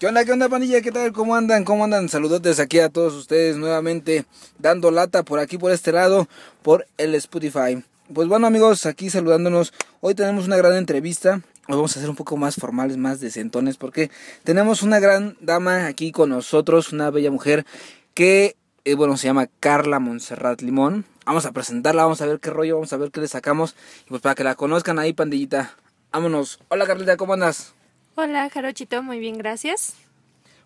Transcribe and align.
¿Qué 0.00 0.06
onda, 0.06 0.24
qué 0.24 0.32
onda, 0.32 0.48
pandilla? 0.48 0.80
¿Qué 0.80 0.92
tal? 0.92 1.12
¿Cómo 1.12 1.36
andan? 1.36 1.62
¿Cómo 1.62 1.84
andan? 1.84 2.08
Saludotes 2.08 2.58
aquí 2.58 2.78
a 2.78 2.88
todos 2.88 3.12
ustedes 3.12 3.58
nuevamente, 3.58 4.24
dando 4.58 4.90
lata 4.90 5.24
por 5.24 5.38
aquí, 5.40 5.58
por 5.58 5.72
este 5.72 5.92
lado, 5.92 6.26
por 6.62 6.86
el 6.96 7.14
Spotify. 7.16 7.84
Pues 8.14 8.26
bueno, 8.26 8.46
amigos, 8.46 8.86
aquí 8.86 9.10
saludándonos. 9.10 9.74
Hoy 10.00 10.14
tenemos 10.14 10.46
una 10.46 10.56
gran 10.56 10.74
entrevista. 10.74 11.42
Hoy 11.68 11.76
vamos 11.76 11.94
a 11.94 12.00
ser 12.00 12.08
un 12.08 12.16
poco 12.16 12.38
más 12.38 12.54
formales, 12.54 12.96
más 12.96 13.20
decentones, 13.20 13.76
porque 13.76 14.10
tenemos 14.42 14.82
una 14.82 15.00
gran 15.00 15.36
dama 15.42 15.84
aquí 15.84 16.12
con 16.12 16.30
nosotros, 16.30 16.94
una 16.94 17.10
bella 17.10 17.30
mujer 17.30 17.66
que, 18.14 18.56
eh, 18.86 18.94
bueno, 18.94 19.18
se 19.18 19.26
llama 19.26 19.50
Carla 19.60 19.98
Montserrat 19.98 20.62
Limón. 20.62 21.04
Vamos 21.26 21.44
a 21.44 21.52
presentarla, 21.52 22.04
vamos 22.04 22.22
a 22.22 22.26
ver 22.26 22.40
qué 22.40 22.48
rollo, 22.48 22.76
vamos 22.76 22.94
a 22.94 22.96
ver 22.96 23.10
qué 23.10 23.20
le 23.20 23.28
sacamos. 23.28 23.76
Y 24.06 24.08
pues 24.08 24.22
para 24.22 24.34
que 24.34 24.44
la 24.44 24.54
conozcan 24.54 24.98
ahí, 24.98 25.12
pandillita. 25.12 25.76
Vámonos. 26.10 26.58
Hola, 26.70 26.86
Carlita, 26.86 27.18
¿cómo 27.18 27.34
andas? 27.34 27.74
Hola, 28.22 28.50
Jarochito, 28.50 29.02
muy 29.02 29.18
bien, 29.18 29.38
gracias. 29.38 29.94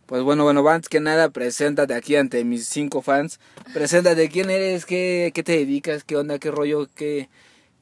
Pues 0.06 0.24
bueno, 0.24 0.42
bueno, 0.42 0.68
antes 0.68 0.88
que 0.88 0.98
nada, 0.98 1.30
preséntate 1.30 1.94
aquí 1.94 2.16
ante 2.16 2.42
mis 2.42 2.66
cinco 2.66 3.00
fans. 3.00 3.38
Preséntate, 3.72 4.28
¿quién 4.28 4.50
eres? 4.50 4.84
¿Qué, 4.84 5.30
qué 5.32 5.44
te 5.44 5.52
dedicas? 5.52 6.02
¿Qué 6.02 6.16
onda? 6.16 6.40
¿Qué 6.40 6.50
rollo? 6.50 6.88
¿Qué, 6.96 7.28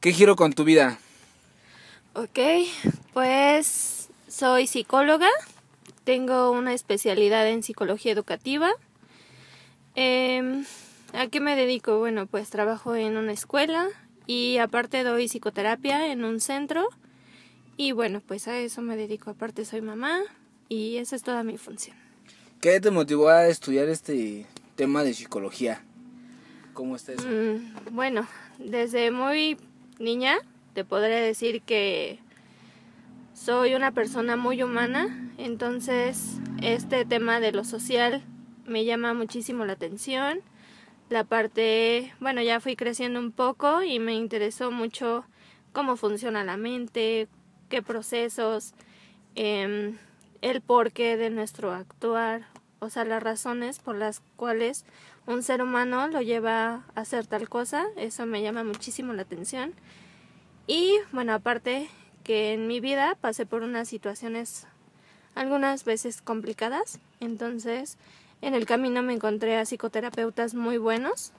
qué 0.00 0.12
giro 0.12 0.36
con 0.36 0.52
tu 0.52 0.64
vida? 0.64 0.98
Ok, 2.12 2.38
pues 3.14 4.10
soy 4.28 4.66
psicóloga, 4.66 5.30
tengo 6.04 6.50
una 6.50 6.74
especialidad 6.74 7.48
en 7.48 7.62
psicología 7.62 8.12
educativa. 8.12 8.70
Eh, 9.94 10.64
¿A 11.14 11.28
qué 11.28 11.41
me 11.41 11.56
dedico? 11.56 11.98
Bueno, 11.98 12.27
pues 12.27 12.50
trabajo 12.50 12.94
en 12.94 13.16
una 13.16 13.32
escuela 13.32 13.88
y 14.27 14.58
aparte 14.58 15.02
doy 15.02 15.28
psicoterapia 15.28 16.12
en 16.12 16.24
un 16.24 16.42
centro 16.42 16.91
y 17.82 17.91
bueno, 17.91 18.22
pues 18.24 18.46
a 18.46 18.59
eso 18.59 18.80
me 18.80 18.96
dedico. 18.96 19.30
Aparte 19.30 19.64
soy 19.64 19.80
mamá 19.80 20.20
y 20.68 20.98
esa 20.98 21.16
es 21.16 21.24
toda 21.24 21.42
mi 21.42 21.59
función. 21.59 21.96
¿Qué 22.60 22.78
te 22.80 22.92
motivó 22.92 23.28
a 23.28 23.48
estudiar 23.48 23.88
este 23.88 24.47
tema 24.77 25.02
de 25.02 25.12
psicología? 25.14 25.83
¿Cómo 26.75 26.94
está 26.94 27.14
eso? 27.14 27.27
Mm, 27.27 27.97
bueno, 27.97 28.28
desde 28.60 29.10
muy 29.10 29.56
niña 29.98 30.36
te 30.75 30.84
podré 30.84 31.16
decir 31.22 31.60
que 31.62 32.20
soy 33.34 33.75
una 33.75 33.91
persona 33.91 34.36
muy 34.36 34.62
humana, 34.62 35.33
entonces 35.36 36.38
este 36.62 37.05
tema 37.05 37.41
de 37.41 37.50
lo 37.50 37.64
social 37.64 38.22
me 38.64 38.84
llama 38.84 39.12
muchísimo 39.12 39.64
la 39.64 39.72
atención. 39.72 40.38
La 41.08 41.25
parte, 41.25 42.14
bueno, 42.20 42.42
ya 42.42 42.60
fui 42.60 42.77
creciendo 42.77 43.19
un 43.19 43.33
poco 43.33 43.83
y 43.83 43.98
me 43.98 44.14
interesó 44.14 44.70
mucho 44.70 45.25
cómo 45.72 45.97
funciona 45.97 46.44
la 46.44 46.56
mente, 46.56 47.27
procesos, 47.81 48.75
em, 49.34 49.97
el 50.42 50.61
porqué 50.61 51.17
de 51.17 51.31
nuestro 51.31 51.73
actuar, 51.73 52.47
o 52.81 52.91
sea, 52.91 53.05
las 53.05 53.23
razones 53.23 53.78
por 53.78 53.97
las 53.97 54.20
cuales 54.37 54.84
un 55.27 55.42
ser 55.42 55.62
humano 55.62 56.09
lo 56.09 56.20
lleva 56.20 56.84
a 56.95 57.00
hacer 57.00 57.27
tal 57.27 57.48
cosa, 57.48 57.87
eso 57.97 58.27
me 58.27 58.43
llama 58.43 58.65
muchísimo 58.65 59.12
la 59.12 59.23
atención. 59.23 59.73
Y 60.67 60.98
bueno, 61.12 61.33
aparte 61.33 61.89
que 62.25 62.53
en 62.53 62.67
mi 62.67 62.81
vida 62.81 63.17
pasé 63.20 63.47
por 63.47 63.62
unas 63.62 63.89
situaciones 63.89 64.67
algunas 65.34 65.84
veces 65.84 66.20
complicadas, 66.20 66.98
entonces 67.20 67.97
en 68.43 68.55
el 68.55 68.67
camino 68.67 69.03
me 69.03 69.15
encontré 69.15 69.56
a 69.56 69.65
psicoterapeutas 69.65 70.55
muy 70.55 70.77
buenos 70.77 71.33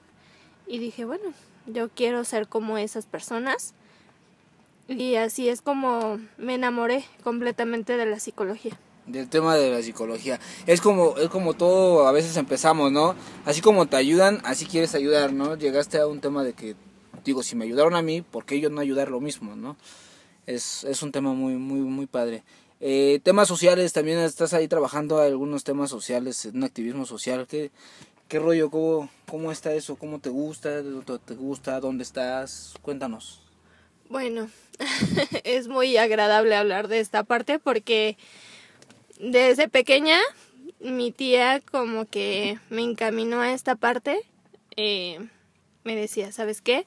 y 0.66 0.78
dije, 0.78 1.04
bueno, 1.04 1.32
yo 1.66 1.90
quiero 1.90 2.24
ser 2.24 2.48
como 2.48 2.78
esas 2.78 3.06
personas 3.06 3.74
y 4.88 5.16
así 5.16 5.48
es 5.48 5.62
como 5.62 6.18
me 6.36 6.54
enamoré 6.54 7.04
completamente 7.22 7.96
de 7.96 8.06
la 8.06 8.20
psicología. 8.20 8.78
Del 9.06 9.28
tema 9.28 9.56
de 9.56 9.70
la 9.70 9.82
psicología. 9.82 10.40
Es 10.66 10.80
como, 10.80 11.16
es 11.18 11.28
como 11.28 11.54
todo, 11.54 12.06
a 12.06 12.12
veces 12.12 12.36
empezamos, 12.36 12.90
¿no? 12.90 13.14
Así 13.44 13.60
como 13.60 13.86
te 13.86 13.96
ayudan, 13.96 14.40
así 14.44 14.64
quieres 14.64 14.94
ayudar, 14.94 15.32
¿no? 15.32 15.56
Llegaste 15.56 15.98
a 15.98 16.06
un 16.06 16.20
tema 16.20 16.42
de 16.42 16.54
que, 16.54 16.74
digo, 17.22 17.42
si 17.42 17.54
me 17.54 17.64
ayudaron 17.64 17.94
a 17.96 18.02
mí, 18.02 18.22
¿por 18.22 18.46
qué 18.46 18.60
yo 18.60 18.70
no 18.70 18.80
ayudar 18.80 19.10
lo 19.10 19.20
mismo, 19.20 19.56
¿no? 19.56 19.76
Es, 20.46 20.84
es 20.84 21.02
un 21.02 21.12
tema 21.12 21.34
muy, 21.34 21.56
muy, 21.56 21.80
muy 21.80 22.06
padre. 22.06 22.44
Eh, 22.80 23.20
temas 23.22 23.48
sociales, 23.48 23.92
también 23.92 24.18
estás 24.18 24.54
ahí 24.54 24.68
trabajando 24.68 25.18
algunos 25.18 25.64
temas 25.64 25.90
sociales, 25.90 26.46
un 26.46 26.64
activismo 26.64 27.04
social. 27.04 27.46
¿Qué, 27.46 27.70
qué 28.28 28.38
rollo? 28.38 28.70
¿Cómo, 28.70 29.10
¿Cómo 29.26 29.52
está 29.52 29.74
eso? 29.74 29.96
¿Cómo 29.96 30.18
te 30.18 30.30
gusta? 30.30 30.82
¿Te 30.82 31.34
gusta? 31.34 31.80
¿Dónde 31.80 32.04
estás? 32.04 32.74
Cuéntanos. 32.82 33.44
Bueno, 34.08 34.48
es 35.44 35.68
muy 35.68 35.96
agradable 35.96 36.54
hablar 36.54 36.88
de 36.88 37.00
esta 37.00 37.24
parte 37.24 37.58
porque 37.58 38.16
desde 39.18 39.68
pequeña 39.68 40.18
mi 40.80 41.12
tía 41.12 41.60
como 41.60 42.04
que 42.04 42.58
me 42.70 42.82
encaminó 42.82 43.40
a 43.40 43.52
esta 43.52 43.76
parte. 43.76 44.20
Eh, 44.76 45.26
me 45.84 45.96
decía, 45.96 46.32
¿sabes 46.32 46.60
qué? 46.60 46.86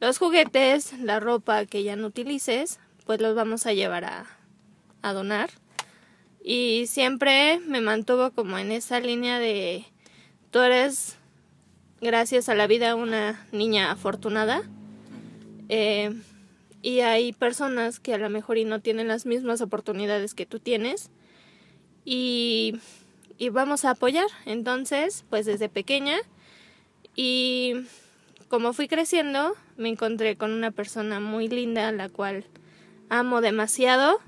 Los 0.00 0.18
juguetes, 0.18 0.92
la 0.98 1.20
ropa 1.20 1.64
que 1.66 1.82
ya 1.82 1.96
no 1.96 2.08
utilices, 2.08 2.80
pues 3.06 3.20
los 3.20 3.34
vamos 3.34 3.66
a 3.66 3.72
llevar 3.72 4.04
a, 4.04 4.26
a 5.02 5.12
donar. 5.12 5.50
Y 6.42 6.86
siempre 6.86 7.60
me 7.60 7.80
mantuvo 7.80 8.32
como 8.32 8.58
en 8.58 8.72
esa 8.72 8.98
línea 9.00 9.38
de, 9.38 9.84
tú 10.50 10.60
eres, 10.60 11.16
gracias 12.00 12.48
a 12.48 12.54
la 12.54 12.66
vida, 12.66 12.96
una 12.96 13.46
niña 13.52 13.92
afortunada. 13.92 14.62
Eh, 15.68 16.12
y 16.82 17.00
hay 17.00 17.32
personas 17.32 18.00
que 18.00 18.12
a 18.12 18.18
lo 18.18 18.28
mejor 18.28 18.58
y 18.58 18.64
no 18.64 18.80
tienen 18.80 19.08
las 19.08 19.24
mismas 19.24 19.60
oportunidades 19.60 20.34
que 20.34 20.46
tú 20.46 20.58
tienes 20.58 21.10
y, 22.04 22.74
y 23.38 23.48
vamos 23.48 23.84
a 23.84 23.90
apoyar. 23.90 24.26
Entonces, 24.44 25.24
pues 25.30 25.46
desde 25.46 25.68
pequeña 25.68 26.18
y 27.14 27.86
como 28.48 28.72
fui 28.72 28.88
creciendo, 28.88 29.54
me 29.76 29.88
encontré 29.88 30.36
con 30.36 30.52
una 30.52 30.70
persona 30.72 31.20
muy 31.20 31.48
linda, 31.48 31.90
la 31.92 32.08
cual 32.08 32.44
amo 33.08 33.40
demasiado. 33.40 34.18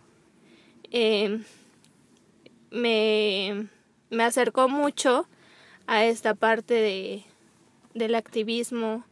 Eh, 0.92 1.40
me, 2.70 3.68
me 4.10 4.22
acercó 4.22 4.68
mucho 4.68 5.26
a 5.86 6.04
esta 6.04 6.34
parte 6.34 6.74
de, 6.74 7.24
del 7.94 8.14
activismo, 8.14 9.04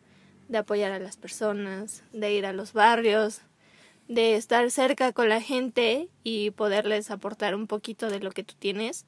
de 0.48 0.58
apoyar 0.58 0.92
a 0.92 0.98
las 0.98 1.16
personas, 1.16 2.02
de 2.12 2.32
ir 2.32 2.46
a 2.46 2.52
los 2.52 2.72
barrios, 2.72 3.42
de 4.08 4.36
estar 4.36 4.70
cerca 4.70 5.12
con 5.12 5.28
la 5.28 5.40
gente 5.40 6.08
y 6.24 6.50
poderles 6.50 7.10
aportar 7.10 7.54
un 7.54 7.66
poquito 7.66 8.10
de 8.10 8.20
lo 8.20 8.30
que 8.30 8.44
tú 8.44 8.54
tienes 8.58 9.06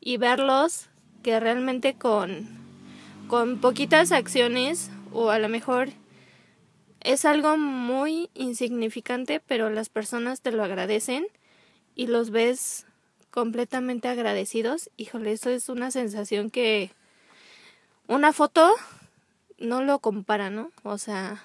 y 0.00 0.16
verlos 0.16 0.88
que 1.22 1.38
realmente 1.40 1.94
con, 1.94 2.48
con 3.28 3.60
poquitas 3.60 4.12
acciones 4.12 4.90
o 5.12 5.30
a 5.30 5.38
lo 5.38 5.48
mejor 5.48 5.88
es 7.00 7.24
algo 7.24 7.56
muy 7.56 8.30
insignificante, 8.34 9.40
pero 9.40 9.70
las 9.70 9.88
personas 9.88 10.40
te 10.40 10.52
lo 10.52 10.64
agradecen 10.64 11.26
y 11.94 12.06
los 12.06 12.30
ves 12.30 12.86
completamente 13.30 14.08
agradecidos. 14.08 14.90
Híjole, 14.96 15.32
eso 15.32 15.50
es 15.50 15.68
una 15.68 15.90
sensación 15.90 16.50
que 16.50 16.90
una 18.06 18.32
foto 18.32 18.74
no 19.58 19.82
lo 19.82 19.98
compara, 19.98 20.50
¿no? 20.50 20.70
O 20.82 20.98
sea, 20.98 21.44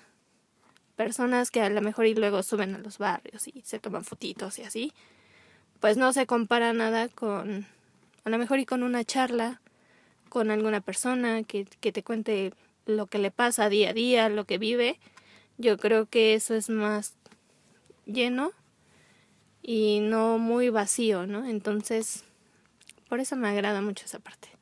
personas 0.95 1.51
que 1.51 1.61
a 1.61 1.69
lo 1.69 1.81
mejor 1.81 2.05
y 2.05 2.15
luego 2.15 2.43
suben 2.43 2.75
a 2.75 2.79
los 2.79 2.97
barrios 2.97 3.47
y 3.47 3.61
se 3.63 3.79
toman 3.79 4.05
fotitos 4.05 4.59
y 4.59 4.63
así, 4.63 4.93
pues 5.79 5.97
no 5.97 6.13
se 6.13 6.25
compara 6.25 6.73
nada 6.73 7.09
con, 7.09 7.65
a 8.23 8.29
lo 8.29 8.37
mejor 8.37 8.59
y 8.59 8.65
con 8.65 8.83
una 8.83 9.03
charla 9.03 9.59
con 10.29 10.49
alguna 10.49 10.81
persona 10.81 11.43
que, 11.43 11.65
que 11.65 11.91
te 11.91 12.03
cuente 12.03 12.53
lo 12.85 13.07
que 13.07 13.19
le 13.19 13.31
pasa 13.31 13.69
día 13.69 13.89
a 13.89 13.93
día, 13.93 14.29
lo 14.29 14.45
que 14.45 14.57
vive. 14.57 14.99
Yo 15.57 15.77
creo 15.77 16.07
que 16.07 16.33
eso 16.33 16.55
es 16.55 16.69
más 16.69 17.13
lleno 18.05 18.51
y 19.61 19.99
no 20.01 20.39
muy 20.39 20.69
vacío, 20.69 21.27
¿no? 21.27 21.45
Entonces, 21.45 22.23
por 23.09 23.19
eso 23.19 23.35
me 23.35 23.47
agrada 23.47 23.81
mucho 23.81 24.05
esa 24.05 24.19
parte 24.19 24.52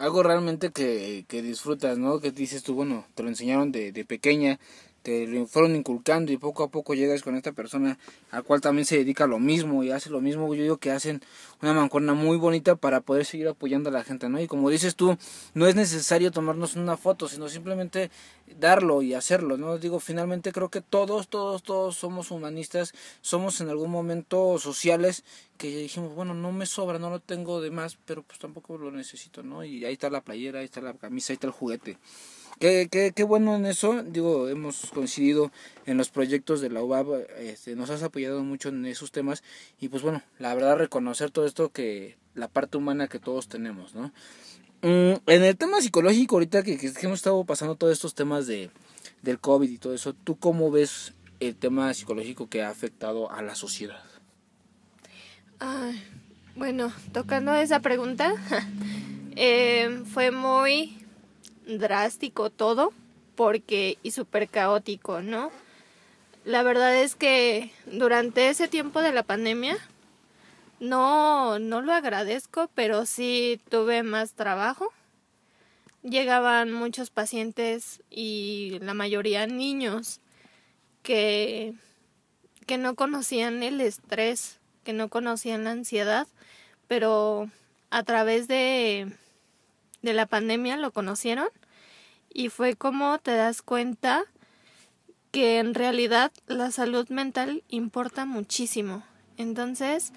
algo 0.00 0.22
realmente 0.22 0.72
que, 0.72 1.26
que 1.28 1.42
disfrutas, 1.42 1.98
¿no? 1.98 2.20
Que 2.20 2.30
dices 2.32 2.62
tú, 2.62 2.74
bueno, 2.74 3.06
te 3.14 3.22
lo 3.22 3.28
enseñaron 3.28 3.70
de, 3.70 3.92
de 3.92 4.04
pequeña, 4.06 4.58
te 5.02 5.26
lo 5.26 5.46
fueron 5.46 5.76
inculcando 5.76 6.32
y 6.32 6.36
poco 6.36 6.62
a 6.62 6.68
poco 6.68 6.94
llegas 6.94 7.22
con 7.22 7.36
esta 7.36 7.52
persona 7.52 7.98
al 8.30 8.44
cual 8.44 8.60
también 8.60 8.84
se 8.84 8.98
dedica 8.98 9.26
lo 9.26 9.38
mismo 9.38 9.82
y 9.82 9.90
hace 9.90 10.10
lo 10.10 10.20
mismo. 10.20 10.54
Yo 10.54 10.62
digo 10.62 10.76
que 10.76 10.90
hacen 10.90 11.22
una 11.62 11.72
mancuerna 11.72 12.14
muy 12.14 12.36
bonita 12.36 12.76
para 12.76 13.00
poder 13.00 13.24
seguir 13.24 13.48
apoyando 13.48 13.88
a 13.88 13.92
la 13.92 14.04
gente, 14.04 14.28
¿no? 14.28 14.40
Y 14.40 14.46
como 14.46 14.70
dices 14.70 14.96
tú, 14.96 15.16
no 15.54 15.66
es 15.66 15.74
necesario 15.74 16.30
tomarnos 16.30 16.76
una 16.76 16.96
foto, 16.96 17.28
sino 17.28 17.48
simplemente 17.48 18.10
darlo 18.58 19.02
y 19.02 19.14
hacerlo, 19.14 19.56
¿no? 19.56 19.78
Digo, 19.78 20.00
finalmente 20.00 20.52
creo 20.52 20.68
que 20.68 20.80
todos, 20.80 21.28
todos, 21.28 21.62
todos 21.62 21.96
somos 21.96 22.30
humanistas, 22.30 22.92
somos 23.20 23.60
en 23.60 23.68
algún 23.68 23.90
momento 23.90 24.58
sociales 24.58 25.24
que 25.56 25.68
dijimos, 25.68 26.14
bueno, 26.14 26.34
no 26.34 26.52
me 26.52 26.66
sobra, 26.66 26.98
no 26.98 27.10
lo 27.10 27.20
tengo 27.20 27.60
de 27.60 27.70
más, 27.70 27.98
pero 28.04 28.22
pues 28.22 28.38
tampoco 28.38 28.78
lo 28.78 28.90
necesito, 28.90 29.42
¿no? 29.42 29.64
Y 29.64 29.84
ahí 29.84 29.92
está 29.92 30.10
la 30.10 30.22
playera, 30.22 30.60
ahí 30.60 30.64
está 30.64 30.80
la 30.80 30.94
camisa, 30.94 31.32
ahí 31.32 31.34
está 31.34 31.46
el 31.46 31.52
juguete. 31.52 31.98
Qué, 32.60 32.88
qué, 32.90 33.12
qué 33.16 33.24
bueno 33.24 33.56
en 33.56 33.64
eso, 33.64 34.02
digo, 34.02 34.46
hemos 34.48 34.90
coincidido 34.92 35.50
en 35.86 35.96
los 35.96 36.10
proyectos 36.10 36.60
de 36.60 36.68
la 36.68 36.82
UBAB, 36.82 37.26
este, 37.38 37.74
nos 37.74 37.88
has 37.88 38.02
apoyado 38.02 38.44
mucho 38.44 38.68
en 38.68 38.84
esos 38.84 39.12
temas 39.12 39.42
y 39.80 39.88
pues 39.88 40.02
bueno, 40.02 40.22
la 40.38 40.54
verdad 40.54 40.76
reconocer 40.76 41.30
todo 41.30 41.46
esto 41.46 41.70
que 41.70 42.18
la 42.34 42.48
parte 42.48 42.76
humana 42.76 43.08
que 43.08 43.18
todos 43.18 43.48
tenemos, 43.48 43.94
¿no? 43.94 44.12
Mm, 44.82 45.22
en 45.26 45.42
el 45.42 45.56
tema 45.56 45.80
psicológico, 45.80 46.36
ahorita 46.36 46.62
que, 46.62 46.76
que, 46.76 46.92
hemos 47.00 47.20
estado 47.20 47.42
pasando 47.44 47.76
todos 47.76 47.94
estos 47.94 48.14
temas 48.14 48.46
de, 48.46 48.68
del 49.22 49.38
COVID 49.38 49.70
y 49.70 49.78
todo 49.78 49.94
eso, 49.94 50.12
¿tú 50.12 50.36
cómo 50.36 50.70
ves 50.70 51.14
el 51.40 51.56
tema 51.56 51.94
psicológico 51.94 52.50
que 52.50 52.62
ha 52.62 52.68
afectado 52.68 53.32
a 53.32 53.40
la 53.40 53.54
sociedad? 53.54 54.04
bueno, 56.56 56.92
tocando 57.12 57.54
esa 57.54 57.80
pregunta, 57.80 58.34
eh, 59.36 60.02
fue 60.12 60.30
muy 60.30 60.99
drástico 61.78 62.50
todo 62.50 62.92
porque 63.34 63.98
y 64.02 64.10
súper 64.10 64.48
caótico, 64.48 65.22
¿no? 65.22 65.50
La 66.44 66.62
verdad 66.62 66.96
es 66.96 67.16
que 67.16 67.70
durante 67.86 68.48
ese 68.48 68.68
tiempo 68.68 69.02
de 69.02 69.12
la 69.12 69.22
pandemia 69.22 69.76
no, 70.80 71.58
no 71.58 71.82
lo 71.82 71.92
agradezco, 71.92 72.70
pero 72.74 73.04
sí 73.06 73.60
tuve 73.68 74.02
más 74.02 74.32
trabajo. 74.32 74.92
Llegaban 76.02 76.72
muchos 76.72 77.10
pacientes 77.10 78.02
y 78.10 78.78
la 78.80 78.94
mayoría 78.94 79.46
niños 79.46 80.20
que, 81.02 81.74
que 82.66 82.78
no 82.78 82.94
conocían 82.94 83.62
el 83.62 83.80
estrés, 83.82 84.58
que 84.82 84.94
no 84.94 85.08
conocían 85.08 85.64
la 85.64 85.72
ansiedad, 85.72 86.26
pero 86.88 87.50
a 87.90 88.02
través 88.02 88.48
de, 88.48 89.12
de 90.00 90.12
la 90.14 90.24
pandemia 90.26 90.78
lo 90.78 90.90
conocieron 90.90 91.48
y 92.32 92.48
fue 92.48 92.76
como 92.76 93.18
te 93.18 93.34
das 93.34 93.62
cuenta 93.62 94.24
que 95.30 95.58
en 95.58 95.74
realidad 95.74 96.32
la 96.46 96.70
salud 96.70 97.08
mental 97.08 97.62
importa 97.68 98.24
muchísimo. 98.24 99.04
Entonces, 99.36 100.12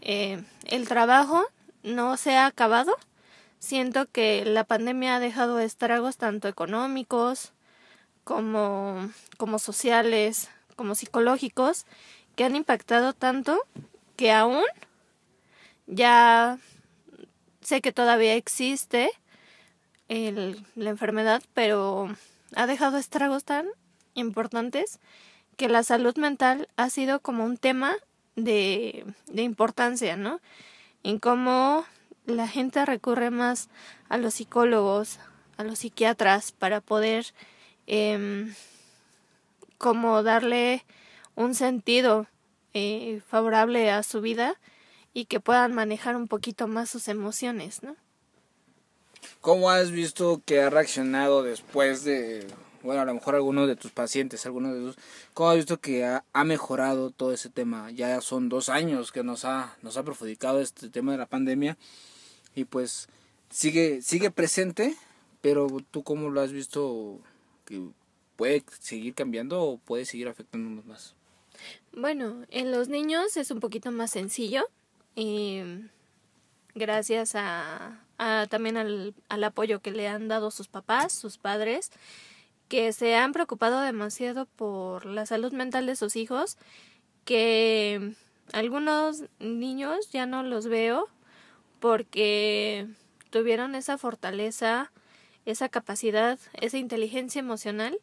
eh, 0.00 0.42
el 0.66 0.88
trabajo 0.88 1.44
no 1.82 2.16
se 2.16 2.36
ha 2.36 2.46
acabado. 2.46 2.96
Siento 3.58 4.06
que 4.06 4.44
la 4.44 4.64
pandemia 4.64 5.16
ha 5.16 5.20
dejado 5.20 5.60
estragos 5.60 6.16
tanto 6.16 6.48
económicos 6.48 7.52
como, 8.24 9.10
como 9.36 9.58
sociales, 9.58 10.48
como 10.76 10.94
psicológicos, 10.94 11.84
que 12.36 12.44
han 12.44 12.56
impactado 12.56 13.12
tanto 13.12 13.60
que 14.16 14.32
aún 14.32 14.64
ya 15.86 16.58
sé 17.60 17.80
que 17.80 17.92
todavía 17.92 18.34
existe 18.34 19.10
el, 20.10 20.66
la 20.74 20.90
enfermedad, 20.90 21.42
pero 21.54 22.10
ha 22.56 22.66
dejado 22.66 22.98
estragos 22.98 23.44
tan 23.44 23.66
importantes 24.14 24.98
que 25.56 25.68
la 25.68 25.84
salud 25.84 26.16
mental 26.16 26.68
ha 26.76 26.90
sido 26.90 27.20
como 27.20 27.44
un 27.44 27.56
tema 27.56 27.94
de, 28.34 29.06
importancia, 29.34 30.16
¿no? 30.16 30.40
En 31.04 31.18
cómo 31.18 31.84
la 32.26 32.48
gente 32.48 32.84
recurre 32.84 33.30
más 33.30 33.68
a 34.08 34.18
los 34.18 34.34
psicólogos, 34.34 35.20
a 35.56 35.64
los 35.64 35.78
psiquiatras 35.78 36.52
para 36.52 36.80
poder 36.80 37.26
eh, 37.86 38.52
como 39.78 40.22
darle 40.22 40.84
un 41.36 41.54
sentido 41.54 42.26
eh, 42.74 43.22
favorable 43.28 43.90
a 43.90 44.02
su 44.02 44.20
vida 44.20 44.54
y 45.14 45.26
que 45.26 45.40
puedan 45.40 45.72
manejar 45.72 46.16
un 46.16 46.26
poquito 46.26 46.66
más 46.66 46.90
sus 46.90 47.06
emociones, 47.08 47.82
¿no? 47.82 47.96
¿Cómo 49.40 49.70
has 49.70 49.90
visto 49.90 50.42
que 50.44 50.60
ha 50.60 50.70
reaccionado 50.70 51.42
después 51.42 52.04
de 52.04 52.46
bueno, 52.82 53.02
a 53.02 53.04
lo 53.04 53.14
mejor 53.14 53.34
alguno 53.34 53.66
de 53.66 53.76
tus 53.76 53.90
pacientes, 53.90 54.46
alguno 54.46 54.72
de 54.72 54.80
tus, 54.80 54.96
¿cómo 55.34 55.50
has 55.50 55.56
visto 55.56 55.80
que 55.80 56.04
ha, 56.04 56.24
ha, 56.32 56.44
mejorado 56.44 57.10
todo 57.10 57.32
ese 57.32 57.50
tema? 57.50 57.90
Ya 57.90 58.20
son 58.20 58.48
dos 58.48 58.68
años 58.68 59.12
que 59.12 59.22
nos 59.22 59.44
ha, 59.44 59.76
nos 59.82 59.96
ha 59.96 60.02
perjudicado 60.02 60.60
este 60.60 60.88
tema 60.88 61.12
de 61.12 61.18
la 61.18 61.26
pandemia 61.26 61.76
y 62.54 62.64
pues 62.64 63.08
sigue, 63.50 64.00
sigue 64.02 64.30
presente, 64.30 64.96
pero 65.40 65.68
tú 65.90 66.02
cómo 66.02 66.30
lo 66.30 66.40
has 66.40 66.52
visto 66.52 67.18
que 67.66 67.82
puede 68.36 68.64
seguir 68.80 69.14
cambiando 69.14 69.62
o 69.62 69.78
puede 69.78 70.06
seguir 70.06 70.28
afectándonos 70.28 70.86
más? 70.86 71.14
Bueno, 71.92 72.46
en 72.48 72.70
los 72.72 72.88
niños 72.88 73.36
es 73.36 73.50
un 73.50 73.60
poquito 73.60 73.92
más 73.92 74.10
sencillo. 74.10 74.66
y 75.14 75.60
gracias 76.74 77.34
a, 77.34 78.00
a 78.20 78.46
también 78.48 78.76
al, 78.76 79.14
al 79.28 79.44
apoyo 79.44 79.80
que 79.80 79.90
le 79.90 80.06
han 80.06 80.28
dado 80.28 80.52
sus 80.52 80.68
papás, 80.68 81.12
sus 81.12 81.38
padres 81.38 81.90
que 82.70 82.92
se 82.92 83.16
han 83.16 83.32
preocupado 83.32 83.80
demasiado 83.80 84.46
por 84.46 85.04
la 85.04 85.26
salud 85.26 85.52
mental 85.52 85.86
de 85.86 85.96
sus 85.96 86.14
hijos, 86.14 86.56
que 87.24 88.14
algunos 88.52 89.24
niños 89.40 90.10
ya 90.12 90.24
no 90.24 90.44
los 90.44 90.68
veo 90.68 91.08
porque 91.80 92.86
tuvieron 93.30 93.74
esa 93.74 93.98
fortaleza, 93.98 94.92
esa 95.46 95.68
capacidad, 95.68 96.38
esa 96.52 96.78
inteligencia 96.78 97.40
emocional 97.40 97.98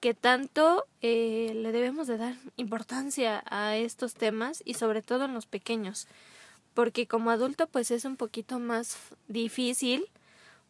que 0.00 0.14
tanto 0.14 0.86
eh, 1.00 1.50
le 1.56 1.72
debemos 1.72 2.06
de 2.06 2.18
dar 2.18 2.34
importancia 2.56 3.42
a 3.50 3.76
estos 3.76 4.14
temas 4.14 4.62
y 4.64 4.74
sobre 4.74 5.02
todo 5.02 5.24
en 5.24 5.34
los 5.34 5.46
pequeños 5.46 6.06
porque 6.76 7.08
como 7.08 7.32
adulto 7.32 7.66
pues 7.66 7.90
es 7.90 8.04
un 8.04 8.16
poquito 8.16 8.60
más 8.60 8.96
difícil 9.26 10.06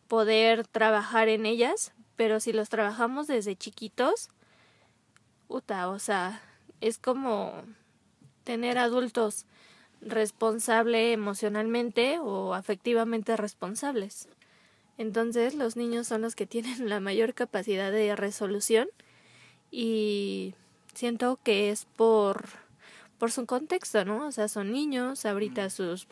poder 0.09 0.67
trabajar 0.67 1.29
en 1.29 1.45
ellas 1.45 1.93
pero 2.17 2.41
si 2.41 2.53
los 2.53 2.69
trabajamos 2.69 3.27
desde 3.27 3.57
chiquitos, 3.57 4.31
uta, 5.49 5.89
o 5.89 5.99
sea, 5.99 6.43
es 6.81 6.99
como 6.99 7.53
tener 8.45 8.79
adultos 8.79 9.45
responsable 10.01 11.13
emocionalmente 11.13 12.19
o 12.19 12.55
afectivamente 12.55 13.37
responsables. 13.37 14.29
Entonces 14.99 15.55
los 15.55 15.77
niños 15.77 16.07
son 16.07 16.23
los 16.23 16.35
que 16.35 16.47
tienen 16.47 16.89
la 16.89 17.01
mayor 17.01 17.35
capacidad 17.35 17.93
de 17.93 18.17
resolución 18.17 18.89
y 19.71 20.55
siento 20.95 21.39
que 21.43 21.71
es 21.71 21.85
por 21.85 22.45
por 23.19 23.33
su 23.33 23.47
contexto, 23.47 24.05
¿no? 24.05 24.27
O 24.27 24.33
sea, 24.33 24.49
son 24.49 24.73
niños, 24.73 25.25
ahorita 25.25 25.71
sus 25.71 26.07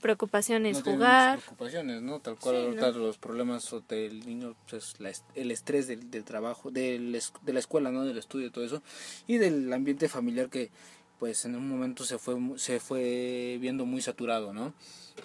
preocupaciones 0.00 0.82
jugar. 0.82 1.38
Preocupaciones, 1.38 2.02
¿no? 2.02 2.20
Tal 2.20 2.36
cual 2.36 2.76
los 2.76 3.18
problemas 3.18 3.74
del 3.88 4.24
niño, 4.26 4.54
pues 4.68 4.94
el 5.34 5.50
estrés 5.50 5.86
del, 5.86 6.10
del 6.10 6.24
trabajo, 6.24 6.70
del, 6.70 7.20
de 7.42 7.52
la 7.52 7.58
escuela, 7.58 7.90
¿no? 7.90 8.04
Del 8.04 8.18
estudio, 8.18 8.50
todo 8.50 8.64
eso. 8.64 8.82
Y 9.26 9.38
del 9.38 9.72
ambiente 9.72 10.08
familiar 10.08 10.48
que 10.48 10.70
pues 11.18 11.44
en 11.44 11.56
un 11.56 11.68
momento 11.68 12.04
se 12.04 12.18
fue, 12.18 12.36
se 12.56 12.80
fue 12.80 13.58
viendo 13.60 13.86
muy 13.86 14.00
saturado, 14.00 14.52
¿no? 14.52 14.72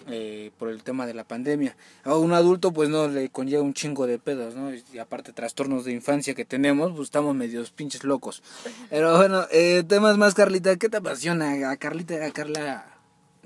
Eh, 0.08 0.50
por 0.58 0.70
el 0.70 0.82
tema 0.82 1.06
de 1.06 1.14
la 1.14 1.24
pandemia. 1.24 1.76
A 2.02 2.16
un 2.16 2.32
adulto 2.32 2.72
pues 2.72 2.88
no 2.88 3.06
le 3.06 3.28
conlleva 3.28 3.62
un 3.62 3.74
chingo 3.74 4.06
de 4.06 4.18
pedos, 4.18 4.54
¿no? 4.54 4.72
Y 4.74 4.98
aparte 4.98 5.32
trastornos 5.32 5.84
de 5.84 5.92
infancia 5.92 6.34
que 6.34 6.44
tenemos, 6.44 6.92
pues 6.92 7.06
estamos 7.06 7.34
medios 7.34 7.70
pinches 7.70 8.02
locos. 8.02 8.42
Pero 8.90 9.16
bueno, 9.16 9.46
eh, 9.52 9.84
temas 9.86 10.18
más, 10.18 10.34
Carlita, 10.34 10.76
¿qué 10.76 10.88
te 10.88 10.96
apasiona? 10.96 11.70
A 11.70 11.76
Carlita, 11.76 12.24
a 12.26 12.30
Carla 12.32 12.94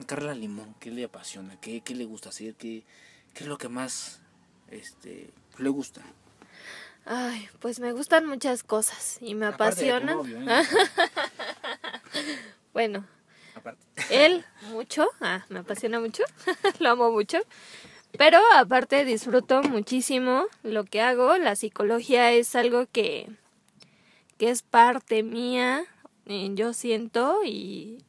Carla 0.06 0.34
Limón, 0.34 0.74
¿qué 0.78 0.90
le 0.90 1.04
apasiona? 1.04 1.56
¿Qué, 1.60 1.80
qué 1.80 1.94
le 1.94 2.04
gusta 2.04 2.28
hacer? 2.28 2.54
¿Qué, 2.54 2.84
¿Qué, 3.34 3.44
es 3.44 3.48
lo 3.48 3.58
que 3.58 3.68
más 3.68 4.20
este, 4.70 5.30
le 5.58 5.68
gusta? 5.68 6.02
Ay, 7.04 7.48
pues 7.60 7.80
me 7.80 7.92
gustan 7.92 8.26
muchas 8.26 8.62
cosas 8.62 9.18
y 9.20 9.34
me 9.34 9.46
apasionan. 9.46 10.18
bueno, 12.78 13.04
aparte. 13.56 13.84
él 14.10 14.44
mucho, 14.70 15.08
ah, 15.20 15.44
me 15.48 15.58
apasiona 15.58 15.98
mucho, 15.98 16.22
lo 16.78 16.90
amo 16.90 17.10
mucho. 17.10 17.38
Pero 18.16 18.38
aparte 18.54 19.04
disfruto 19.04 19.62
muchísimo 19.62 20.44
lo 20.62 20.84
que 20.84 21.02
hago. 21.02 21.36
La 21.36 21.56
psicología 21.56 22.30
es 22.32 22.54
algo 22.54 22.86
que, 22.90 23.28
que 24.38 24.50
es 24.50 24.62
parte 24.62 25.24
mía, 25.24 25.84
eh, 26.26 26.50
yo 26.54 26.72
siento 26.72 27.40
y 27.44 28.04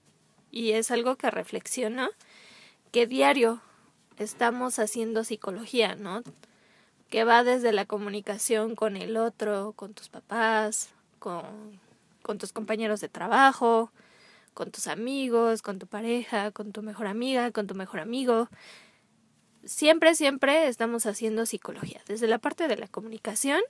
y 0.52 0.72
es 0.72 0.92
algo 0.92 1.16
que 1.16 1.32
reflexiono 1.32 2.10
que 2.92 3.08
diario 3.08 3.62
estamos 4.18 4.80
haciendo 4.80 5.24
psicología, 5.24 5.96
¿no? 5.96 6.22
Que 7.10 7.24
va 7.24 7.44
desde 7.44 7.72
la 7.72 7.86
comunicación 7.86 8.76
con 8.76 8.98
el 8.98 9.18
otro, 9.18 9.74
con 9.76 9.94
tus 9.94 10.10
papás, 10.10 10.90
con, 11.20 11.80
con 12.22 12.38
tus 12.38 12.52
compañeros 12.52 13.00
de 13.00 13.10
trabajo, 13.10 13.92
con 14.60 14.72
tus 14.72 14.88
amigos, 14.88 15.62
con 15.62 15.80
tu 15.80 15.88
pareja, 15.88 16.52
con 16.52 16.74
tu 16.74 16.84
mejor 16.84 17.08
amiga, 17.08 17.52
con 17.52 17.66
tu 17.66 17.76
mejor 17.76 18.02
amigo. 18.02 18.50
Siempre, 19.64 20.14
siempre 20.16 20.68
estamos 20.68 21.06
haciendo 21.06 21.46
psicología. 21.46 22.02
Desde 22.08 22.28
la 22.28 22.40
parte 22.40 22.68
de 22.68 22.76
la 22.76 22.90
comunicación, 22.90 23.62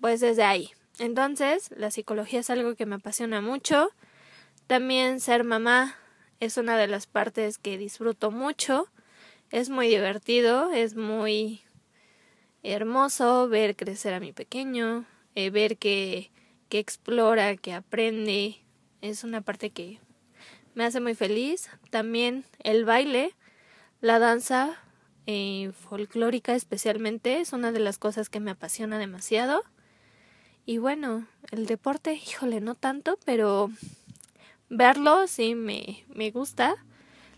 pues 0.00 0.18
desde 0.18 0.42
ahí. 0.42 0.70
Entonces, 0.98 1.70
la 1.76 1.92
psicología 1.92 2.40
es 2.40 2.50
algo 2.50 2.74
que 2.74 2.84
me 2.84 2.96
apasiona 2.96 3.40
mucho 3.40 3.90
también 4.68 5.18
ser 5.18 5.44
mamá 5.44 5.96
es 6.40 6.58
una 6.58 6.76
de 6.76 6.88
las 6.88 7.06
partes 7.06 7.56
que 7.56 7.78
disfruto 7.78 8.30
mucho. 8.30 8.86
Es 9.50 9.70
muy 9.70 9.88
divertido, 9.88 10.70
es 10.72 10.94
muy 10.94 11.62
hermoso 12.62 13.48
ver 13.48 13.76
crecer 13.76 14.12
a 14.12 14.20
mi 14.20 14.32
pequeño, 14.32 15.06
eh, 15.34 15.48
ver 15.48 15.78
que, 15.78 16.30
que 16.68 16.80
explora, 16.80 17.56
que 17.56 17.72
aprende. 17.72 18.58
Es 19.00 19.24
una 19.24 19.40
parte 19.40 19.70
que 19.70 20.00
me 20.74 20.84
hace 20.84 21.00
muy 21.00 21.14
feliz. 21.14 21.68
También 21.90 22.44
el 22.62 22.84
baile 22.84 23.34
La 24.00 24.18
danza 24.18 24.76
eh, 25.26 25.72
folclórica 25.72 26.54
especialmente 26.54 27.40
es 27.40 27.52
una 27.52 27.72
de 27.72 27.80
las 27.80 27.98
cosas 27.98 28.30
que 28.30 28.40
me 28.40 28.50
apasiona 28.50 28.98
demasiado. 28.98 29.62
Y 30.64 30.78
bueno, 30.78 31.26
el 31.50 31.66
deporte, 31.66 32.14
híjole, 32.14 32.60
no 32.60 32.74
tanto, 32.74 33.18
pero 33.24 33.70
verlo 34.68 35.26
sí 35.26 35.54
me, 35.54 36.04
me 36.08 36.30
gusta. 36.30 36.76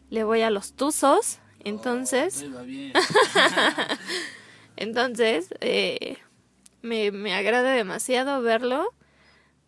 Le 0.08 0.24
voy 0.24 0.42
a 0.42 0.50
los 0.50 0.74
tuzos, 0.74 1.38
entonces... 1.60 2.44
entonces, 4.76 5.54
eh, 5.60 6.18
me, 6.82 7.12
me 7.12 7.34
agrada 7.34 7.72
demasiado 7.72 8.42
verlo. 8.42 8.92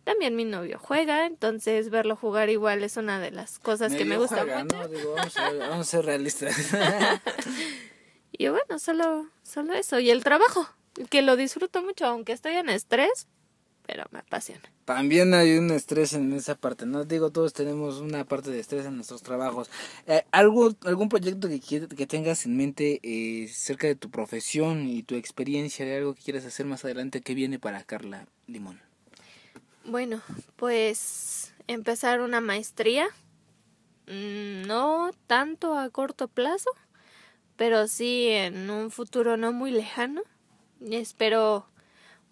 También 0.03 0.35
mi 0.35 0.43
novio 0.43 0.79
juega, 0.79 1.25
entonces 1.25 1.89
verlo 1.89 2.15
jugar 2.15 2.49
igual 2.49 2.83
es 2.83 2.97
una 2.97 3.19
de 3.19 3.31
las 3.31 3.57
cosas 3.59 3.93
que 3.93 4.03
me 4.03 4.17
gusta 4.17 4.45
mucho. 4.45 4.75
vamos, 4.77 5.37
a, 5.37 5.83
ser 5.83 6.05
realistas. 6.05 6.55
y 8.33 8.49
bueno, 8.49 8.79
solo, 8.79 9.29
solo 9.43 9.73
eso. 9.73 9.99
Y 9.99 10.09
el 10.09 10.23
trabajo, 10.23 10.67
que 11.09 11.21
lo 11.21 11.37
disfruto 11.37 11.81
mucho, 11.81 12.05
aunque 12.05 12.33
estoy 12.33 12.55
en 12.55 12.67
estrés, 12.67 13.27
pero 13.85 14.03
me 14.11 14.19
apasiona. 14.19 14.61
También 14.83 15.33
hay 15.33 15.57
un 15.57 15.71
estrés 15.71 16.11
en 16.11 16.33
esa 16.33 16.55
parte, 16.55 16.85
¿no? 16.85 17.05
Digo, 17.05 17.31
todos 17.31 17.53
tenemos 17.53 18.01
una 18.01 18.25
parte 18.25 18.51
de 18.51 18.59
estrés 18.59 18.85
en 18.85 18.95
nuestros 18.95 19.23
trabajos. 19.23 19.69
Eh, 20.07 20.23
¿algo, 20.31 20.73
¿Algún 20.83 21.07
proyecto 21.07 21.47
que, 21.47 21.61
que 21.61 22.07
tengas 22.07 22.45
en 22.45 22.57
mente 22.57 22.99
eh, 23.03 23.47
cerca 23.47 23.87
de 23.87 23.95
tu 23.95 24.09
profesión 24.09 24.85
y 24.85 25.03
tu 25.03 25.15
experiencia 25.15 25.85
de 25.85 25.97
algo 25.97 26.13
que 26.13 26.23
quieras 26.23 26.43
hacer 26.43 26.65
más 26.65 26.83
adelante 26.83 27.21
que 27.21 27.33
viene 27.33 27.57
para 27.57 27.83
Carla 27.83 28.27
Limón? 28.47 28.81
Bueno, 29.85 30.21
pues 30.55 31.53
empezar 31.67 32.21
una 32.21 32.39
maestría, 32.39 33.05
mm, 34.07 34.65
no 34.65 35.11
tanto 35.27 35.77
a 35.77 35.89
corto 35.89 36.29
plazo, 36.29 36.69
pero 37.57 37.89
sí 37.89 38.29
en 38.29 38.69
un 38.69 38.91
futuro 38.91 39.35
no 39.35 39.51
muy 39.51 39.71
lejano. 39.71 40.21
Espero 40.89 41.65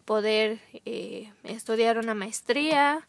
poder 0.05 0.62
eh, 0.86 1.29
estudiar 1.43 1.98
una 1.98 2.13
maestría. 2.13 3.05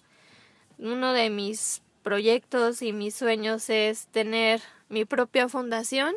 Uno 0.77 1.13
de 1.13 1.31
mis 1.31 1.83
proyectos 2.03 2.83
y 2.83 2.93
mis 2.93 3.15
sueños 3.15 3.71
es 3.71 4.09
tener 4.09 4.61
mi 4.89 5.05
propia 5.05 5.49
fundación 5.49 6.17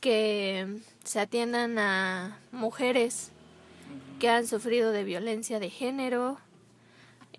que 0.00 0.80
se 1.04 1.20
atiendan 1.20 1.78
a 1.78 2.40
mujeres 2.50 3.30
que 4.18 4.28
han 4.28 4.48
sufrido 4.48 4.90
de 4.90 5.04
violencia 5.04 5.60
de 5.60 5.70
género, 5.70 6.38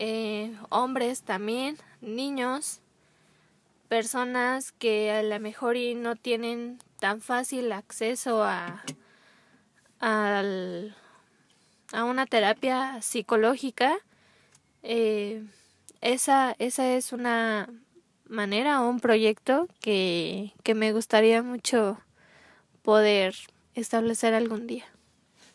eh, 0.04 0.52
hombres 0.70 1.22
también, 1.22 1.78
niños, 2.02 2.80
personas 3.88 4.72
que 4.72 5.12
a 5.12 5.22
lo 5.22 5.40
mejor 5.40 5.78
y 5.78 5.94
no 5.94 6.16
tienen 6.16 6.80
tan 7.00 7.22
fácil 7.22 7.72
acceso 7.72 8.44
a, 8.44 8.84
a 10.00 10.44
una 12.04 12.26
terapia 12.26 13.00
psicológica. 13.04 13.96
Eh, 14.82 15.44
esa, 16.02 16.56
esa 16.58 16.96
es 16.96 17.14
una 17.14 17.70
manera 18.28 18.82
o 18.82 18.90
un 18.90 19.02
proyecto 19.02 19.68
que, 19.82 20.52
que 20.64 20.74
me 20.74 20.94
gustaría 20.94 21.44
mucho 21.44 22.00
poder 22.82 23.36
establecer 23.76 24.34
algún 24.34 24.66
día. 24.66 24.86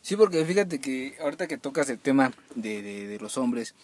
Sí, 0.03 0.15
porque 0.15 0.45
fíjate 0.45 0.81
que 0.81 1.17
ahorita 1.21 1.49
que 1.49 1.59
tocas 1.59 1.91
el 1.91 1.99
tema 1.99 2.31
de, 2.55 2.81
de, 2.81 3.09
de 3.09 3.19
los 3.19 3.37
hombres, 3.39 3.75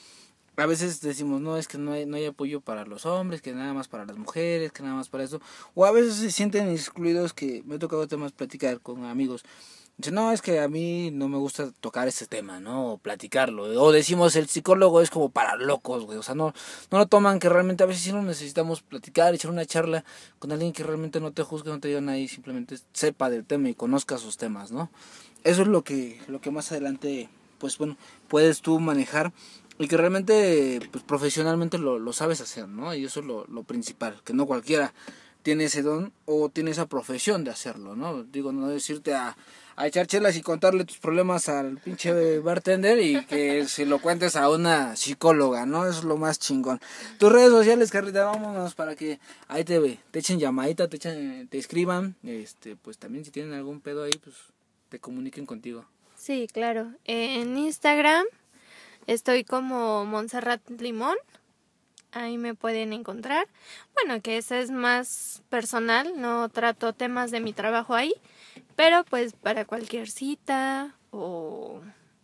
a 0.56 0.66
veces 0.66 1.00
decimos, 1.00 1.40
no, 1.40 1.56
es 1.56 1.66
que 1.66 1.78
no 1.78 1.92
hay, 1.92 2.06
no 2.06 2.16
hay 2.16 2.26
apoyo 2.26 2.60
para 2.60 2.84
los 2.84 3.06
hombres, 3.06 3.40
que 3.40 3.52
nada 3.52 3.72
más 3.72 3.88
para 3.88 4.04
las 4.04 4.18
mujeres, 4.18 4.72
que 4.72 4.82
nada 4.82 4.94
más 4.94 5.08
para 5.08 5.24
eso. 5.24 5.40
O 5.74 5.86
a 5.86 5.92
veces 5.92 6.16
se 6.16 6.30
sienten 6.30 6.68
excluidos, 6.68 7.32
que 7.32 7.62
me 7.64 7.76
ha 7.76 7.78
tocado 7.78 8.06
temas 8.06 8.32
platicar 8.32 8.80
con 8.80 9.04
amigos. 9.04 9.44
Dicen, 9.98 10.14
no, 10.14 10.32
es 10.32 10.40
que 10.40 10.58
a 10.60 10.68
mí 10.68 11.10
no 11.10 11.28
me 11.28 11.36
gusta 11.36 11.70
tocar 11.80 12.08
ese 12.08 12.26
tema, 12.26 12.60
¿no? 12.60 12.92
O 12.92 12.98
platicarlo. 12.98 13.64
O 13.82 13.92
decimos, 13.92 14.36
el 14.36 14.48
psicólogo 14.48 15.00
es 15.00 15.10
como 15.10 15.28
para 15.28 15.56
locos, 15.56 16.04
güey. 16.04 16.18
O 16.18 16.22
sea, 16.22 16.34
no, 16.34 16.54
no 16.90 16.98
lo 16.98 17.06
toman 17.06 17.38
que 17.38 17.48
realmente 17.48 17.84
a 17.84 17.86
veces 17.86 18.02
sí 18.02 18.12
no 18.12 18.22
necesitamos 18.22 18.82
platicar, 18.82 19.34
echar 19.34 19.50
una 19.50 19.66
charla 19.66 20.04
con 20.38 20.50
alguien 20.50 20.72
que 20.72 20.82
realmente 20.82 21.20
no 21.20 21.32
te 21.32 21.42
juzgue, 21.42 21.70
no 21.70 21.78
te 21.78 21.88
diga 21.88 22.00
nada 22.00 22.18
y 22.18 22.26
simplemente 22.26 22.76
sepa 22.92 23.28
del 23.28 23.44
tema 23.44 23.68
y 23.68 23.74
conozca 23.74 24.16
sus 24.18 24.38
temas, 24.38 24.72
¿no? 24.72 24.90
Eso 25.44 25.62
es 25.62 25.68
lo 25.68 25.82
que, 25.82 26.20
lo 26.26 26.40
que 26.40 26.50
más 26.50 26.72
adelante, 26.72 27.28
pues 27.58 27.76
bueno, 27.76 27.96
puedes 28.28 28.62
tú 28.62 28.80
manejar 28.80 29.32
y 29.82 29.88
que 29.88 29.96
realmente 29.96 30.80
pues 30.92 31.02
profesionalmente 31.02 31.78
lo, 31.78 31.98
lo 31.98 32.12
sabes 32.12 32.40
hacer, 32.40 32.68
¿no? 32.68 32.94
Y 32.94 33.04
eso 33.04 33.20
es 33.20 33.26
lo, 33.26 33.44
lo, 33.46 33.64
principal, 33.64 34.20
que 34.24 34.32
no 34.32 34.46
cualquiera 34.46 34.94
tiene 35.42 35.64
ese 35.64 35.82
don 35.82 36.12
o 36.24 36.48
tiene 36.50 36.70
esa 36.70 36.86
profesión 36.86 37.42
de 37.42 37.50
hacerlo, 37.50 37.96
¿no? 37.96 38.22
Digo, 38.22 38.52
no 38.52 38.68
decirte 38.68 39.14
a, 39.14 39.36
a 39.74 39.86
echar 39.88 40.06
chelas 40.06 40.36
y 40.36 40.42
contarle 40.42 40.84
tus 40.84 40.98
problemas 40.98 41.48
al 41.48 41.78
pinche 41.78 42.38
bartender 42.38 43.00
y 43.00 43.24
que 43.24 43.66
se 43.66 43.84
lo 43.86 43.98
cuentes 43.98 44.36
a 44.36 44.48
una 44.48 44.94
psicóloga, 44.94 45.66
¿no? 45.66 45.84
Eso 45.86 45.98
es 45.98 46.04
lo 46.04 46.16
más 46.16 46.38
chingón. 46.38 46.80
Tus 47.18 47.32
redes 47.32 47.50
sociales, 47.50 47.90
Carlita, 47.90 48.24
vámonos 48.24 48.76
para 48.76 48.94
que 48.94 49.18
ahí 49.48 49.64
te, 49.64 49.98
te 50.12 50.18
echen 50.20 50.38
llamadita, 50.38 50.88
te, 50.88 50.96
echen, 50.96 51.48
te 51.48 51.58
escriban, 51.58 52.14
este, 52.22 52.76
pues 52.76 52.98
también 52.98 53.24
si 53.24 53.32
tienen 53.32 53.54
algún 53.54 53.80
pedo 53.80 54.04
ahí, 54.04 54.12
pues 54.22 54.36
te 54.90 55.00
comuniquen 55.00 55.44
contigo. 55.44 55.84
Sí, 56.16 56.46
claro. 56.52 56.92
En 57.04 57.58
Instagram 57.58 58.24
Estoy 59.06 59.42
como 59.42 60.04
Montserrat 60.04 60.60
Limón. 60.80 61.16
Ahí 62.12 62.38
me 62.38 62.54
pueden 62.54 62.92
encontrar. 62.92 63.48
Bueno, 63.94 64.20
que 64.22 64.36
ese 64.36 64.60
es 64.60 64.70
más 64.70 65.42
personal, 65.48 66.20
no 66.20 66.48
trato 66.50 66.92
temas 66.92 67.30
de 67.30 67.40
mi 67.40 67.52
trabajo 67.52 67.94
ahí, 67.94 68.14
pero 68.76 69.02
pues 69.04 69.32
para 69.32 69.64
cualquier 69.64 70.08
cita 70.08 70.94
o 71.10 71.80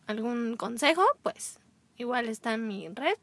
algún 0.07 0.57
consejo, 0.57 1.05
pues 1.23 1.59
igual 1.97 2.29
está 2.29 2.55
en 2.55 2.69
mi 2.69 2.89
red. 2.89 3.17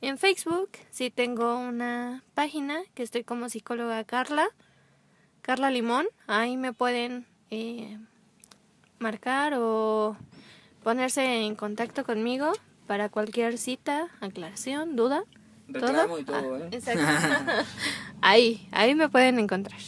En 0.00 0.18
Facebook 0.18 0.70
sí 0.90 1.10
tengo 1.10 1.56
una 1.56 2.24
página 2.34 2.82
que 2.94 3.04
estoy 3.04 3.22
como 3.22 3.48
psicóloga 3.48 4.02
Carla, 4.02 4.48
Carla 5.40 5.70
Limón. 5.70 6.08
Ahí 6.26 6.56
me 6.56 6.72
pueden 6.72 7.26
eh, 7.50 7.98
marcar 8.98 9.54
o 9.56 10.16
ponerse 10.82 11.44
en 11.44 11.54
contacto 11.54 12.02
conmigo 12.02 12.52
para 12.92 13.08
cualquier 13.08 13.56
cita, 13.56 14.10
aclaración, 14.20 14.96
duda. 14.96 15.24
Reclamo 15.66 16.18
y 16.18 16.24
todo, 16.24 16.58
¿eh? 16.58 16.68
Exacto. 16.72 17.00
ahí, 18.20 18.68
ahí 18.70 18.94
me 18.94 19.08
pueden 19.08 19.38
encontrar. 19.38 19.80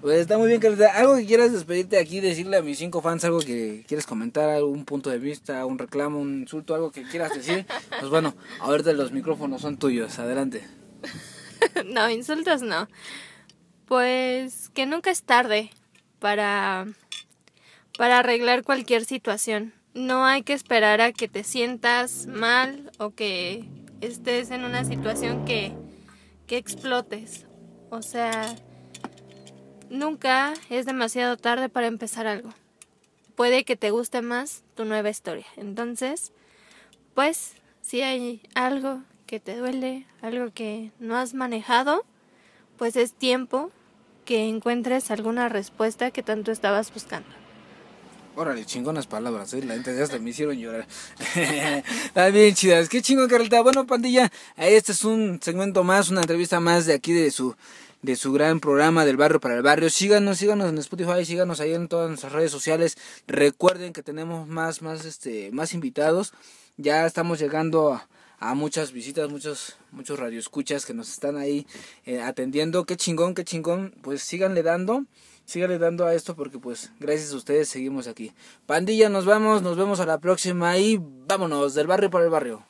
Pues 0.00 0.20
está 0.20 0.38
muy 0.38 0.48
bien, 0.48 0.58
Carlita. 0.58 0.96
¿Algo 0.96 1.16
que 1.16 1.26
quieras 1.26 1.52
despedirte 1.52 1.98
aquí, 1.98 2.20
decirle 2.20 2.56
a 2.56 2.62
mis 2.62 2.78
cinco 2.78 3.02
fans, 3.02 3.26
algo 3.26 3.40
que 3.40 3.84
quieres 3.86 4.06
comentar, 4.06 4.48
algún 4.48 4.86
punto 4.86 5.10
de 5.10 5.18
vista, 5.18 5.66
un 5.66 5.78
reclamo, 5.78 6.18
un 6.18 6.40
insulto, 6.40 6.74
algo 6.74 6.90
que 6.90 7.02
quieras 7.02 7.34
decir? 7.34 7.66
Pues 7.90 8.08
bueno, 8.08 8.34
ahorita 8.60 8.94
los 8.94 9.12
micrófonos 9.12 9.60
son 9.60 9.76
tuyos, 9.76 10.18
adelante. 10.18 10.66
no, 11.84 12.08
insultos 12.08 12.62
no. 12.62 12.88
Pues 13.84 14.70
que 14.70 14.86
nunca 14.86 15.10
es 15.10 15.24
tarde 15.24 15.68
para, 16.20 16.86
para 17.98 18.20
arreglar 18.20 18.62
cualquier 18.64 19.04
situación 19.04 19.74
no 19.94 20.24
hay 20.24 20.42
que 20.42 20.52
esperar 20.52 21.00
a 21.00 21.12
que 21.12 21.28
te 21.28 21.44
sientas 21.44 22.26
mal 22.26 22.90
o 22.98 23.10
que 23.10 23.68
estés 24.00 24.50
en 24.50 24.64
una 24.64 24.84
situación 24.84 25.44
que, 25.44 25.72
que 26.46 26.56
explotes. 26.56 27.46
O 27.90 28.02
sea, 28.02 28.54
nunca 29.88 30.54
es 30.68 30.86
demasiado 30.86 31.36
tarde 31.36 31.68
para 31.68 31.88
empezar 31.88 32.26
algo. 32.26 32.50
Puede 33.34 33.64
que 33.64 33.76
te 33.76 33.90
guste 33.90 34.22
más 34.22 34.62
tu 34.74 34.84
nueva 34.84 35.10
historia. 35.10 35.46
Entonces, 35.56 36.32
pues, 37.14 37.54
si 37.80 38.02
hay 38.02 38.42
algo 38.54 39.02
que 39.26 39.40
te 39.40 39.56
duele, 39.56 40.06
algo 40.22 40.52
que 40.52 40.92
no 40.98 41.16
has 41.16 41.34
manejado, 41.34 42.04
pues 42.76 42.96
es 42.96 43.14
tiempo 43.14 43.70
que 44.24 44.48
encuentres 44.48 45.10
alguna 45.10 45.48
respuesta 45.48 46.10
que 46.10 46.22
tanto 46.22 46.52
estabas 46.52 46.92
buscando. 46.92 47.39
Órale, 48.40 48.64
chingonas 48.64 49.06
palabras, 49.06 49.52
¿eh? 49.52 49.62
la 49.66 49.74
gente 49.74 50.02
hasta 50.02 50.18
me 50.18 50.30
hicieron 50.30 50.56
llorar. 50.56 50.86
Está 52.06 52.28
bien 52.30 52.54
chidas. 52.54 52.88
Qué 52.88 53.02
chingón, 53.02 53.28
Carlita. 53.28 53.60
Bueno, 53.60 53.86
pandilla, 53.86 54.32
este 54.56 54.92
es 54.92 55.04
un 55.04 55.38
segmento 55.42 55.84
más, 55.84 56.08
una 56.08 56.22
entrevista 56.22 56.58
más 56.58 56.86
de 56.86 56.94
aquí 56.94 57.12
de 57.12 57.30
su 57.32 57.54
de 58.00 58.16
su 58.16 58.32
gran 58.32 58.58
programa 58.58 59.04
del 59.04 59.18
barrio 59.18 59.40
para 59.40 59.56
el 59.56 59.62
barrio. 59.62 59.90
Síganos, 59.90 60.38
síganos 60.38 60.70
en 60.70 60.78
Spotify, 60.78 61.22
síganos 61.26 61.60
ahí 61.60 61.74
en 61.74 61.86
todas 61.86 62.08
nuestras 62.08 62.32
redes 62.32 62.50
sociales. 62.50 62.96
Recuerden 63.26 63.92
que 63.92 64.02
tenemos 64.02 64.48
más, 64.48 64.80
más, 64.80 65.04
este, 65.04 65.50
más 65.52 65.74
invitados. 65.74 66.32
Ya 66.78 67.04
estamos 67.04 67.40
llegando 67.40 67.92
a, 67.92 68.08
a 68.38 68.54
muchas 68.54 68.92
visitas, 68.92 69.28
muchos, 69.28 69.76
muchos 69.90 70.18
radioescuchas 70.18 70.86
que 70.86 70.94
nos 70.94 71.10
están 71.10 71.36
ahí 71.36 71.66
eh, 72.06 72.22
atendiendo. 72.22 72.86
Qué 72.86 72.96
chingón, 72.96 73.34
qué 73.34 73.44
chingón. 73.44 73.94
Pues 74.00 74.22
síganle 74.22 74.62
dando 74.62 75.04
síganle 75.50 75.78
dando 75.78 76.06
a 76.06 76.14
esto 76.14 76.36
porque 76.36 76.60
pues 76.60 76.92
gracias 77.00 77.32
a 77.32 77.36
ustedes 77.36 77.68
seguimos 77.68 78.06
aquí. 78.06 78.32
Pandilla, 78.66 79.08
nos 79.08 79.24
vamos, 79.24 79.62
nos 79.62 79.76
vemos 79.76 79.98
a 79.98 80.06
la 80.06 80.20
próxima 80.20 80.78
y 80.78 81.00
vámonos 81.00 81.74
del 81.74 81.88
barrio 81.88 82.08
para 82.08 82.24
el 82.24 82.30
barrio. 82.30 82.69